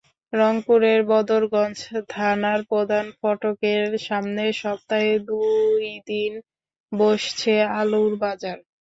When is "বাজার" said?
8.23-8.57